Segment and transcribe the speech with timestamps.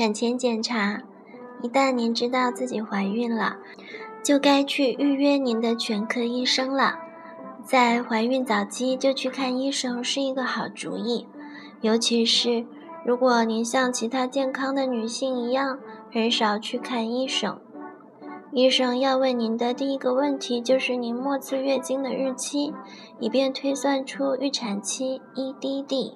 [0.00, 1.02] 产前检查，
[1.60, 3.58] 一旦您知道自己怀孕了，
[4.22, 6.98] 就该去预约您的全科医生了。
[7.62, 11.26] 在怀孕早期就去看医生是一个好主意，
[11.82, 12.64] 尤其是
[13.04, 15.78] 如果您像其他健康的女性一样
[16.10, 17.60] 很少去看医生。
[18.54, 22.72] 医生要问您的第一个问题就是您末次月经的日期，
[23.18, 26.14] 以便推算出预产期 （EDD）。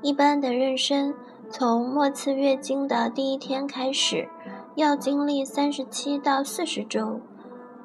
[0.00, 1.12] 一般的妊娠
[1.52, 4.26] 从末次月经的第一天开始，
[4.74, 7.20] 要经历三十七到四十周，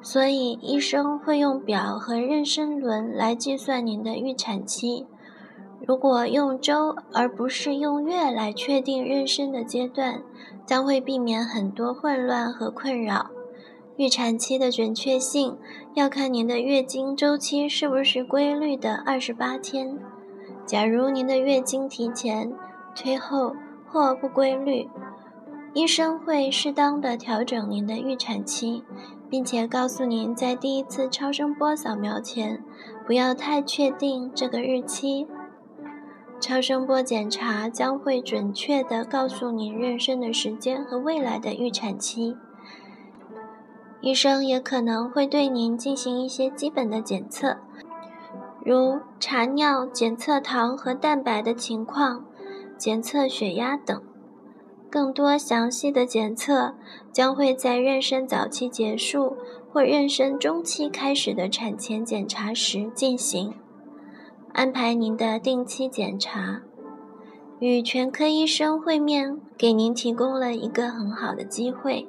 [0.00, 5.06] 所以医生会用表和妊娠轮来计算您的预产期。
[5.86, 10.22] 如果用周而不是用月来确定妊娠的阶段，
[10.64, 13.26] 将会避免很多混乱和困扰。
[13.98, 15.58] 预产期的准确性
[15.92, 19.98] 要看您的月经周期是不是规律的二十八天。
[20.64, 22.52] 假如您的月经提前、
[23.00, 23.54] 推后
[23.86, 24.90] 或不规律，
[25.72, 28.82] 医生会适当的调整您的预产期，
[29.30, 32.60] 并且告诉您在第一次超声波扫描前
[33.06, 35.28] 不要太确定这个日期。
[36.40, 42.36] 超声波检查将会准确的告诉您妊娠的时间和未来的预产期。
[44.00, 47.58] 医生也可能会对您进行一些基本的检测，
[48.64, 52.24] 如查尿、检测糖和蛋白的情况、
[52.78, 54.02] 检测血压等。
[54.90, 56.74] 更多详细的检测
[57.12, 59.36] 将会在妊娠早期结束
[59.70, 63.52] 或妊娠中期开始的产前检查时进行。
[64.54, 66.62] 安排您的定期检查，
[67.60, 72.08] 与全科医生会面，给您提供了一个很好的机会。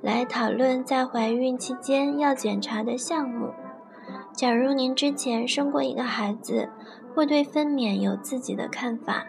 [0.00, 3.48] 来讨论在怀孕期间要检查的项目。
[4.32, 6.68] 假如您之前生过一个孩子，
[7.14, 9.26] 或对分娩有自己的看法，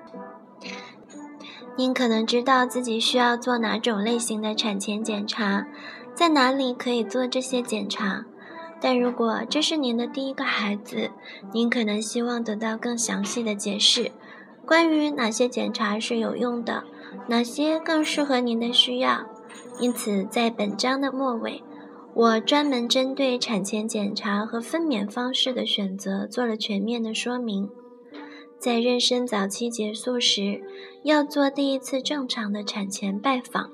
[1.80, 5.66] 您可能知道自己需要做哪种类型的产前检查，
[6.14, 8.26] 在哪里可以做这些检查。
[8.82, 11.10] 但如果这是您的第一个孩子，
[11.54, 14.12] 您可能希望得到更详细的解释，
[14.66, 16.84] 关于哪些检查是有用的，
[17.30, 19.22] 哪些更适合您的需要。
[19.80, 21.64] 因此，在本章的末尾，
[22.14, 27.70] 我专门针对产前检查和分娩方式的选择做了全面的说明。
[28.60, 30.62] 在妊娠早期结束时，
[31.04, 33.72] 要做第一次正常的产前拜访，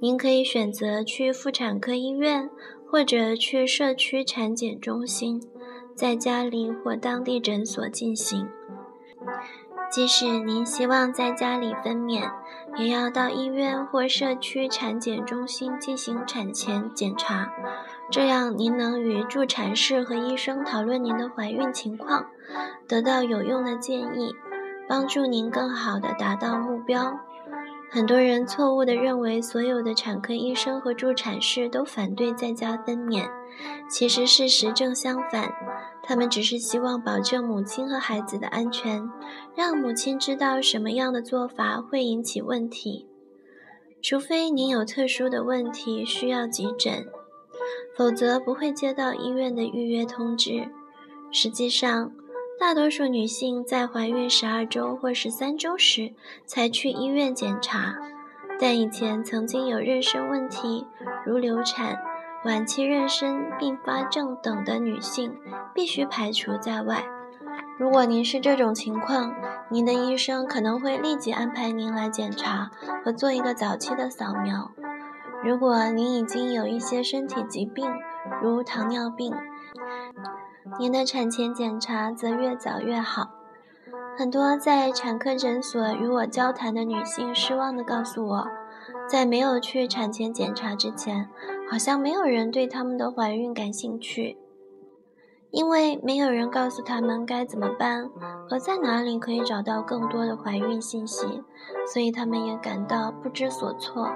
[0.00, 2.50] 您可以选择去妇产科医院，
[2.90, 5.40] 或者去社区产检中心，
[5.94, 8.48] 在家里或当地诊所进行。
[9.92, 12.28] 即使您希望在家里分娩，
[12.76, 17.52] 也要到医院或社区产检中心进行产前检查，
[18.10, 22.26] 这样您能与助产士和医生讨论您的怀孕情况，
[22.86, 24.32] 得到有用的建议，
[24.88, 27.18] 帮助您更好地达到目标。
[27.90, 33.28] 很多人错误地认为所有的产科医生和助产士都反对在家分娩，
[33.88, 35.52] 其实事实正相反。
[36.02, 39.08] 他们只是希望保证母亲和孩子的安全，
[39.56, 43.08] 让母亲知道什么样的做法会引起问题。
[44.02, 47.06] 除非您有特殊的问题需要急诊，
[47.96, 50.68] 否则不会接到医院的预约通知。
[51.30, 52.12] 实际上，
[52.58, 56.12] 大多数女性在怀孕十二周或十三周时
[56.46, 57.96] 才去医院检查，
[58.58, 60.86] 但以前曾经有妊娠问题，
[61.24, 61.98] 如流产。
[62.44, 65.34] 晚期妊娠并发症等的女性
[65.74, 67.04] 必须排除在外。
[67.76, 69.34] 如果您是这种情况，
[69.68, 72.70] 您的医生可能会立即安排您来检查
[73.04, 74.70] 和做一个早期的扫描。
[75.46, 77.88] 如果您已经有一些身体疾病，
[78.42, 79.32] 如糖尿病，
[80.76, 83.30] 您的产前检查则越早越好。
[84.18, 88.48] 很多在产科诊所与我交谈的女性失望地告诉我，
[89.08, 91.28] 在没有去产前检查之前。
[91.70, 94.36] 好像没有人对他们的怀孕感兴趣，
[95.50, 98.08] 因为没有人告诉他们该怎么办
[98.48, 101.44] 和在哪里可以找到更多的怀孕信息，
[101.92, 104.10] 所以他们也感到不知所措。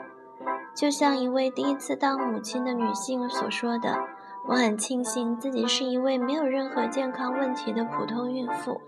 [0.74, 3.98] 就像一位第一次当母亲的女性所说的
[4.48, 8.80] ：“我很庆幸自己是一位没有任何健康问题的普通孕妇，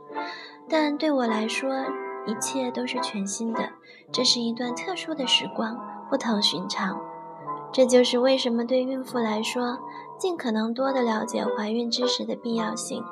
[0.69, 1.71] 但对我来说，
[2.27, 3.69] 一切都是全新的。
[4.11, 6.99] 这是一段特殊的时光，不同寻常。”
[7.73, 9.79] 这就是为什么对孕妇来说，
[10.19, 13.03] 尽可能多的了解怀孕知识的必要性。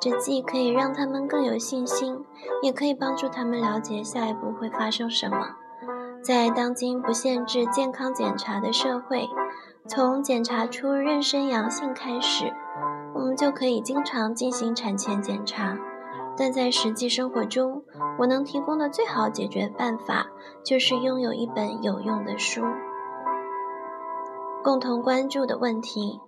[0.00, 2.24] 这既可以让他们更有信心，
[2.62, 5.56] 也可以帮助他们了解下一步会发生什么。
[6.22, 9.26] 在当今不限制健康检查的社会，
[9.86, 12.52] 从检查出妊娠阳性开始，
[13.14, 15.78] 我们就可以经常进行产前检查。
[16.36, 17.82] 但在实际生活中，
[18.18, 20.26] 我能提供的最好解决办法
[20.62, 22.62] 就是拥有一本有用的书。
[24.62, 26.20] 共同关注的问题，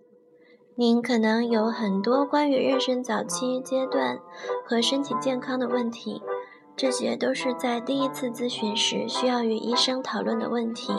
[0.74, 4.18] 您可能有很多关于妊娠早期阶段
[4.66, 6.22] 和身体健康的问题，
[6.82, 10.92] 这些都是在第一次咨询时需要与医生讨论的问题。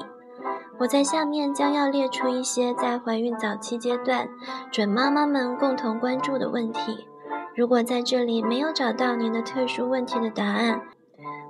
[0.79, 4.29] 我在下面将要列出一些在怀孕早期阶段
[4.71, 7.05] 准妈妈们共同关注的问题。
[7.53, 10.79] 如果在这里没有找到您的特殊问题的答案，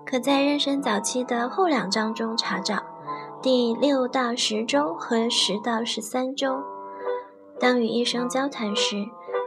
[0.03, 2.81] 可在妊娠早期的后两章中查找，
[3.39, 6.59] 第六到十周和十到十三周。
[7.59, 8.95] 当与医生交谈时，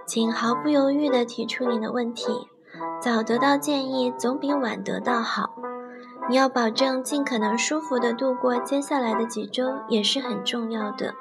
[0.07, 2.47] 请毫不犹豫地提出您的问题。
[3.01, 5.51] 早得到建议总比晚得到好。
[6.29, 11.15] 你要保证尽可能舒服地度过接下来的几周，也是很重要的。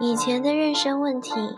[0.00, 1.56] 以前的妊娠问题，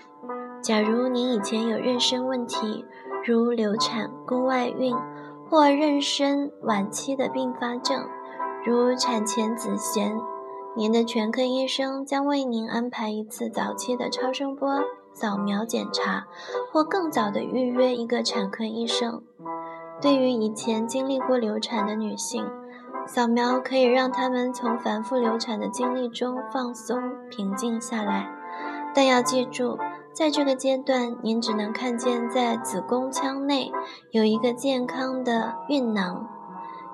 [0.61, 2.85] 假如您以前有妊娠问题，
[3.25, 4.95] 如流产、宫外孕
[5.49, 8.05] 或妊娠晚期的并发症，
[8.67, 10.23] 如产前子痫，
[10.77, 14.69] 您的全科医生将为您安排一次早期的超声波
[15.21, 16.29] 扫描检查，
[16.73, 19.21] 或更早的预约一个产科医生。
[20.01, 22.47] 对于以前经历过流产的女性，
[23.05, 28.31] 扫描可以让她们从反复流产的经历中放松、平静下来。
[28.95, 29.77] 但要记住，
[30.13, 33.73] 在这个阶段，您只能看见在子宫腔内
[34.13, 36.29] 有一个健康的孕囊。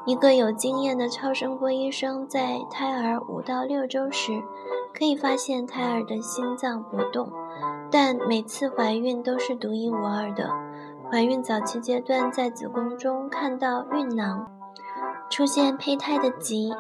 [0.07, 4.43] 一个有经验的超声波医生在胎儿五到六周时
[4.93, 7.33] 可以发现胎儿的心脏搏动，
[7.95, 10.51] 但每次怀孕都是独一无二的。
[11.09, 14.51] 怀孕早期阶段，在子宫中看到孕囊
[15.31, 16.75] 出现胚胎的极，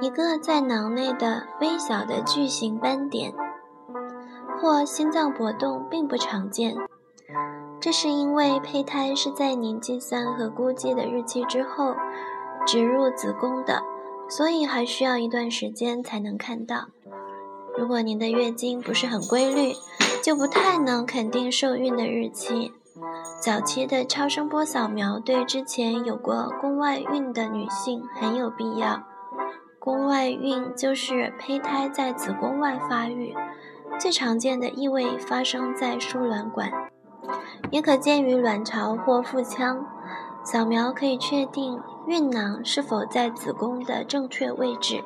[0.00, 3.32] 一个在囊内的微小的巨型斑点，
[4.60, 6.74] 或心脏搏动并不常见。
[7.78, 11.94] 这是因为胚胎是在您计算和估计的日期之后
[12.66, 13.84] 植入子宫的，
[14.28, 16.88] 所以还需要一段时间才能看到。
[17.78, 19.72] 如果您的月经不是很规律，
[20.22, 22.72] 就不太能肯定受孕的日期。
[23.40, 29.02] 早期的超声波扫描对之前有过宫外孕的女性很有必要。
[29.78, 33.34] 宫外孕就是胚胎在子宫外发育，
[33.98, 36.70] 最常见的异位发生在输卵管，
[37.70, 39.86] 也可见于卵巢或腹腔。
[40.44, 45.04] 扫描可以确定孕囊是否在子宫的正确位置。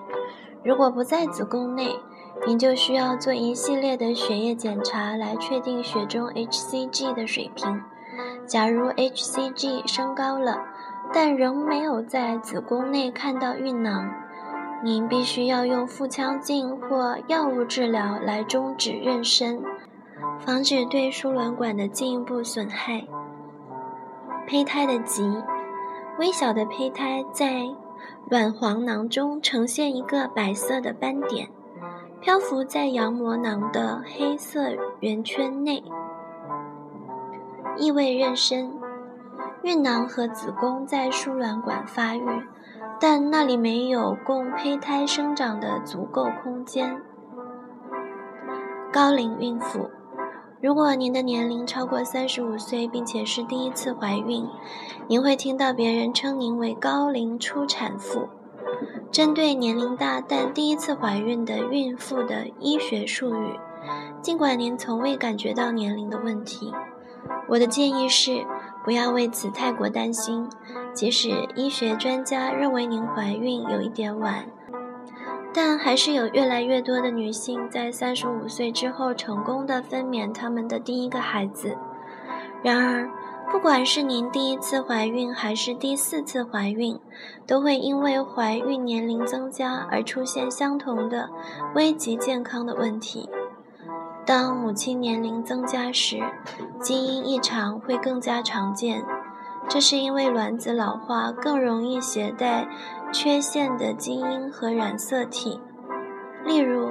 [0.64, 1.98] 如果不在子宫内，
[2.46, 7.80] 您就需要做一系列的血液检查来确定血中 hCG 的水平。
[8.46, 10.60] 假如 hCG 升高了，
[11.12, 14.12] 但仍没有在子宫内看到孕囊，
[14.82, 19.60] 您必须要用腹腔镜或药物治疗来终止妊娠，
[20.40, 23.04] 防止对输卵管的进一步损害。
[24.48, 25.22] 胚胎的极，
[26.18, 27.62] 微小的胚胎在
[28.28, 31.48] 卵黄囊中呈现一个白色的斑点，
[32.22, 34.68] 漂浮在羊膜囊的黑色
[35.00, 35.82] 圆圈内。
[37.76, 38.70] 异位妊娠，
[39.64, 42.22] 孕囊和子宫在输卵管发育，
[43.00, 47.02] 但那里没有供胚胎生长的足够空间。
[48.92, 49.90] 高龄孕妇，
[50.60, 54.48] 如果您的年龄超过三十五岁，并且是第一次怀孕，
[55.08, 58.28] 您会听到别人称您为高龄初产妇，
[59.10, 63.58] 针对年龄大但第一次怀孕的孕妇的医学术语。
[64.20, 66.72] 尽管您从未感觉到年龄的问题。
[67.48, 68.44] 我的建议是，
[68.84, 70.48] 不要为此太过担心。
[70.92, 74.46] 即使医学专家认为您怀孕有一点晚，
[75.52, 81.76] 但还是有越来越多的女性在三十五岁之后成功的分娩他们的第一个孩子。
[82.62, 83.10] 然而，
[83.52, 86.98] 不管是您第一次怀孕还是第四次怀孕，
[87.46, 91.28] 都会因为怀孕年龄增加而出现相同的
[91.74, 93.28] 危及健康的问题。
[94.24, 96.18] 当母亲年龄增加时，
[96.80, 99.04] 基因异常会更加常见。
[99.68, 102.66] 这是因为卵子老化更容易携带
[103.12, 105.60] 缺陷的基因和染色体。
[106.44, 106.90] 例如，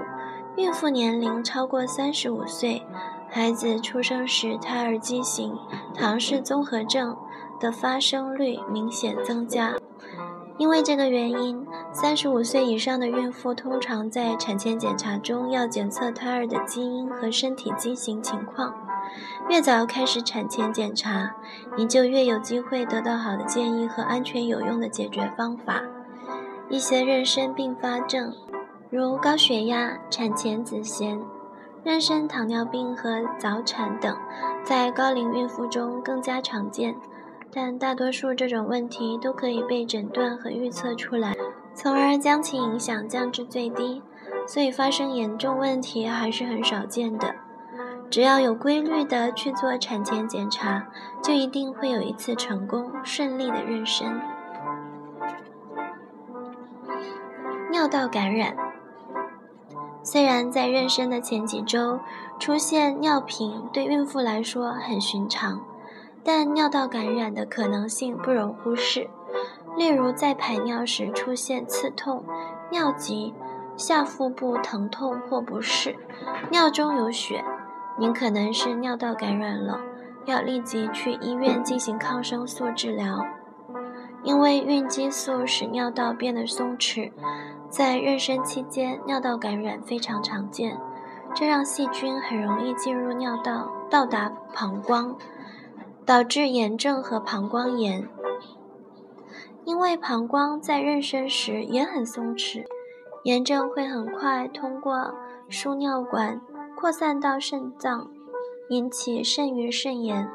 [0.55, 2.85] 孕妇年龄超过三十五岁，
[3.33, 5.57] 孩子出生时胎儿畸形、
[5.95, 7.15] 唐氏综合症
[7.61, 9.73] 的发生率明显增加。
[10.57, 18.75] 因为这个原因，三十五岁以上的孕妇通常在产前检查中要检测胎儿的基因和身体畸形情况。
[19.50, 21.33] 越早开始产前检查，
[21.77, 25.81] 你就越有机会得到好的建议和安全有用的解决方法。
[26.69, 28.33] 一些妊娠并发症，
[28.89, 31.21] 如高血压、产前子痫、
[31.83, 34.15] 妊娠糖尿病和早产等，
[34.63, 36.95] 在高龄孕妇中更加常见。
[37.51, 41.35] 但大多数这种问题都可以被诊断和预测出来，
[41.73, 44.01] 从而将其影响降至最低。
[44.47, 47.35] 所以发生严重问题还是很少见的。
[48.09, 50.88] 只要有规律的去做产前检查，
[51.23, 54.11] 就一定会有一次成功顺利的妊娠。
[57.71, 58.55] 尿道感染，
[60.03, 62.00] 虽然在妊娠的前几周
[62.39, 65.62] 出现尿频对孕妇来说很寻常。
[66.24, 69.10] 但尿道感染的可能性不容忽视，
[69.75, 72.24] 例如在排尿时出现刺痛、
[72.70, 73.34] 尿急、
[73.75, 75.96] 下腹部疼痛或不适、
[76.51, 77.43] 尿中有血，
[77.98, 79.81] 您可能是尿道感染了，
[80.25, 83.25] 要立即去医院进行抗生素治疗。
[84.22, 87.12] 因为孕激素使尿道变得松弛，
[87.71, 90.77] 在妊娠期间尿道感染非常常见，
[91.33, 95.15] 这让细菌很容易进入尿道，到达膀胱。
[96.03, 98.09] 导致炎症和膀胱炎，
[99.63, 102.65] 因为膀胱在妊娠时也很松弛，
[103.23, 105.13] 炎症会很快通过
[105.47, 106.41] 输尿管
[106.75, 108.09] 扩散到肾脏，
[108.69, 110.27] 引起肾盂肾炎，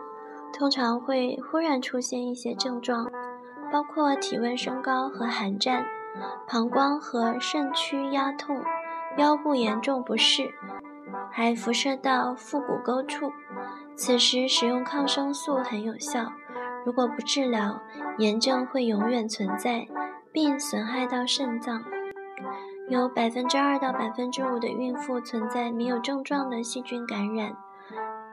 [0.52, 3.10] 通常会忽然出现一些症状，
[3.70, 5.84] 包括体温升高和寒战，
[6.48, 8.62] 膀胱和肾区压痛，
[9.16, 10.52] 腰部严重不适，
[11.30, 13.32] 还辐射到腹股沟处。
[13.94, 16.32] 此时使用抗生素很有效，
[16.84, 17.80] 如果不治疗，
[18.18, 19.86] 炎症会永远存在，
[20.32, 21.82] 并损害到肾脏。
[22.88, 27.56] 有百分之二到百分之五的孕妇存在没有症状的细菌感染，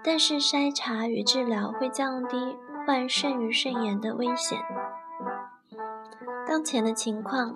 [0.03, 4.59] 但是筛查与治疗会降低患肾盂肾炎的危险。
[6.45, 7.55] 当前的情况，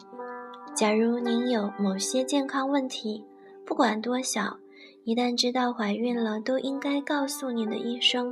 [0.77, 3.25] 假如您有某些健康问题，
[3.65, 4.57] 不管多小。
[5.05, 8.31] 一旦知道怀孕了，都应该告诉您的医生。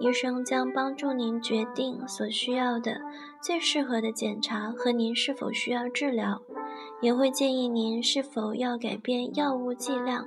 [0.00, 3.00] 医生将帮助您决定所需要的
[3.40, 6.42] 最适合的检查和您是否需要治疗，
[7.00, 10.26] 也会建议您是否要改变药物剂量。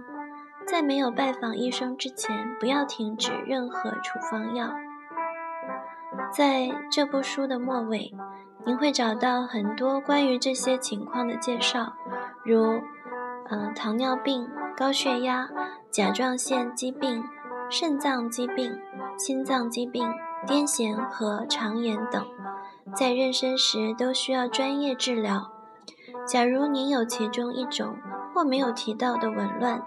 [0.66, 4.74] 在没有拜访医生之前，不要停止任何处方药。
[6.32, 8.14] 在这部书的末尾，
[8.66, 11.94] 您会找到很多关于这些情况的介绍，
[12.44, 12.82] 如，
[13.50, 14.48] 呃，糖尿病。
[14.76, 15.48] 高血压、
[15.92, 17.24] 甲状腺疾病、
[17.70, 18.76] 肾脏疾病、
[19.20, 20.12] 心脏疾病、
[20.48, 22.26] 癫痫和肠炎等，
[22.96, 25.52] 在妊娠时都需要专业治疗。
[26.26, 27.96] 假如您有其中一种
[28.34, 29.84] 或没有提到的紊乱，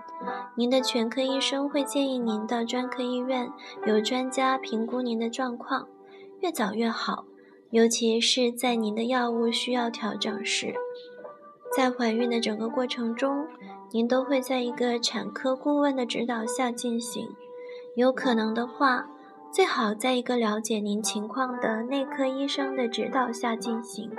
[0.55, 3.51] 您的全科医生会建议您到专科医院，
[3.87, 5.89] 由专家评估您的状况，
[6.39, 7.25] 越早越好，
[7.71, 10.75] 尤其是在您的药物需要调整时。
[11.77, 13.47] 在怀孕的整个过程中，
[13.91, 17.29] 您都会在一个产科顾问的指导下进行，
[17.97, 19.07] 有可能的话，
[19.53, 24.11] 最好在一个了解您情况的内科医生的指导下进行。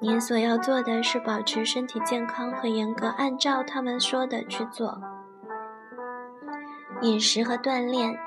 [0.00, 5.00] 您所要做的是保持身体健康和严格按照他们说的去做。
[7.02, 8.18] 饮食和锻炼，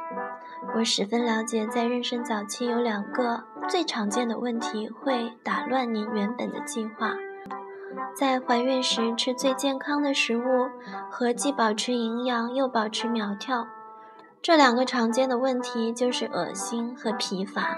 [0.76, 7.14] 我十分了解，在妊娠早期有两个最常见的问题会打乱您原本的计划。
[8.16, 10.70] 在怀孕时吃最健康的食物
[11.12, 13.68] 和既保持营养又保持苗条，
[14.42, 17.78] 这两个常见的问题就是恶心和疲乏、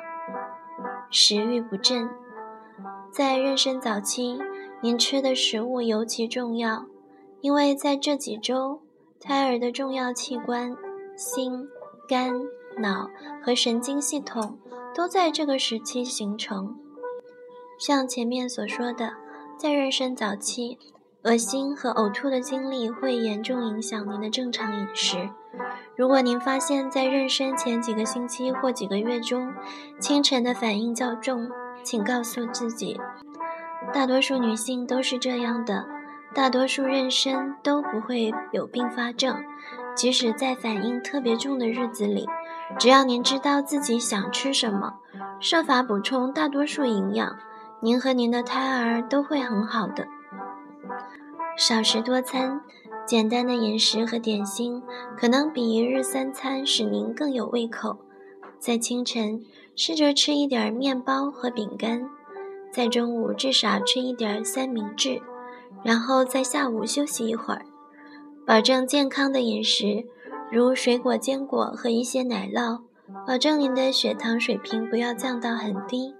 [1.10, 2.10] 食欲不振。
[3.12, 4.40] 在妊娠早期，
[4.82, 6.86] 您吃的食物尤其重要，
[7.42, 8.82] 因为在这几周，
[9.20, 10.76] 胎儿的重要器官——
[11.18, 11.68] 心、
[12.08, 12.32] 肝、
[12.78, 13.10] 脑
[13.44, 14.58] 和神经系统
[14.94, 16.76] 都在这个时期形成。
[17.80, 19.14] 像前面所说的。
[19.58, 20.80] 在妊娠早期，
[21.22, 25.30] 恶心和呕吐的经历会严重影响您的正常饮食。
[25.96, 29.54] 如果您发现，在妊娠前几个星期或几个月中，
[30.00, 31.48] 清晨的反应较重，
[31.84, 33.00] 请告诉自己。
[33.94, 35.86] 大多数女性都是这样的，
[36.34, 39.44] 大多数妊娠都不会有并发症。
[39.96, 42.26] 即使在反应特别重的日子里，
[42.80, 44.96] 只要您知道自己想吃什么，
[45.40, 47.38] 设法补充大多数营养。
[47.84, 50.08] 您和您的胎儿都会很好的。
[51.58, 52.62] 少食多餐，
[53.06, 54.82] 简单的饮食和点心
[55.18, 57.98] 可能比一日三餐使您更有胃口。
[58.60, 59.44] 在清晨，
[59.75, 62.01] 试着吃一点面包和饼干；
[62.72, 65.22] 在中午，至少吃一点三明治，
[65.84, 67.66] 然后在下午休息一会儿。
[68.46, 70.06] 保证健康的饮食，
[70.51, 72.81] 如水果、坚果和一些奶酪，
[73.25, 76.13] 保证您的血糖水平不要降到很低。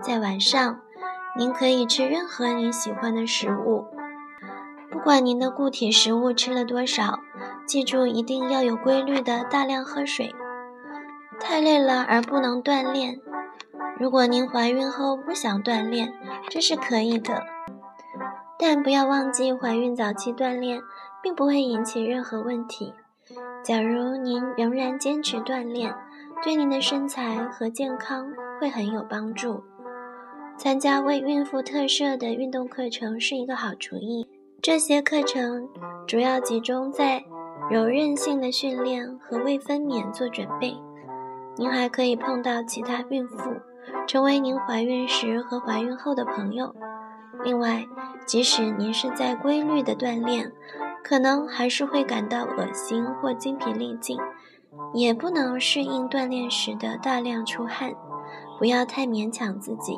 [0.00, 0.80] 在晚上。
[1.38, 3.84] 您可以吃任何您喜欢的食物，
[4.90, 7.18] 不管您的固体食物吃了多少，
[7.66, 10.34] 记住一定要有规律的大量喝水。
[11.38, 13.20] 太累了而不能锻炼，
[14.00, 16.14] 如果您怀孕后不想锻炼，
[16.48, 17.44] 这是可以的，
[18.58, 20.80] 但不要忘记，怀孕早期锻炼
[21.22, 22.94] 并不会引起任何问题。
[23.66, 25.92] 假如您仍然坚持锻炼，
[26.40, 29.60] 对您的身材和健康会很有帮助。
[30.56, 34.24] 参加为孕妇特设的运动课程是一个好主意。
[34.62, 35.68] 这些课程
[36.06, 37.24] 主要集中在
[37.68, 40.76] 柔韧性的训练和为分娩做准备。
[41.56, 43.50] 您还可以碰到其他孕妇，
[44.06, 46.72] 成为您怀孕时和怀孕后的朋友。
[47.42, 47.84] 另外，
[48.26, 50.52] 即使您是在规律的锻炼，
[51.08, 54.18] 可能还是会感到恶心或精疲力尽，
[54.92, 57.94] 也不能适应锻炼时的大量出汗。
[58.58, 59.96] 不要太勉强自己，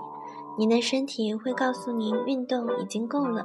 [0.59, 3.43] 您的身体会告诉您运动已经够了，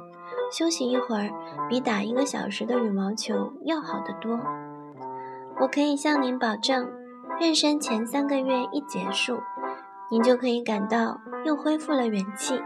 [0.51, 1.29] 休息一会儿
[1.69, 4.37] 比打一个小时的羽毛球要好得多。
[5.61, 6.91] 我可以向您保证，
[7.39, 9.39] 妊娠前三个月一结束，
[10.11, 12.59] 您就可以感到又恢复了元气。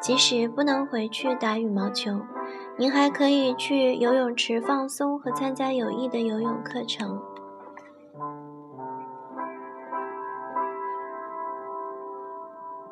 [0.00, 2.22] 即使不能回去打羽毛球，
[2.80, 7.20] 您还可以去游泳池放松和参加有益的游泳课程。